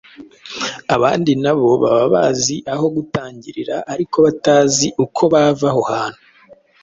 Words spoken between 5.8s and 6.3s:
hantu